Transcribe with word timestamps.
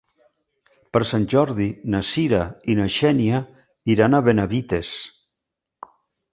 Per 0.95 1.01
Sant 1.09 1.27
Jordi 1.33 1.67
na 1.97 2.01
Cira 2.13 2.41
i 2.73 2.77
na 2.81 2.89
Xènia 2.97 3.45
iran 3.97 4.17
a 4.17 4.25
Benavites. 4.31 4.93